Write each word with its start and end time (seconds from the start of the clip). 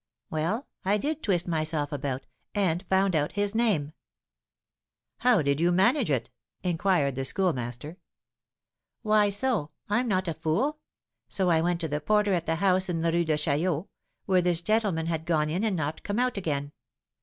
"Well, 0.31 0.67
I 0.83 0.97
did 0.97 1.21
twist 1.21 1.47
myself 1.47 1.91
about, 1.91 2.25
and 2.55 2.83
found 2.89 3.15
out 3.15 3.33
his 3.33 3.53
name." 3.53 3.93
"How 5.17 5.43
did 5.43 5.59
you 5.61 5.71
manage 5.71 6.09
it?" 6.09 6.31
inquired 6.63 7.13
the 7.13 7.23
Schoolmaster. 7.23 7.97
"Why, 9.03 9.29
so. 9.29 9.69
I'm 9.89 10.07
not 10.07 10.27
a 10.27 10.33
fool; 10.33 10.79
so 11.29 11.51
I 11.51 11.61
went 11.61 11.81
to 11.81 11.87
the 11.87 12.01
porter 12.01 12.33
at 12.33 12.47
the 12.47 12.55
house 12.55 12.89
in 12.89 13.03
the 13.03 13.11
Rue 13.11 13.25
de 13.25 13.37
Chaillot, 13.37 13.85
where 14.25 14.41
this 14.41 14.61
gentleman 14.61 15.05
had 15.05 15.23
gone 15.23 15.51
in 15.51 15.63
and 15.63 15.75
not 15.75 16.01
come 16.01 16.17
out 16.17 16.35
again. 16.35 16.71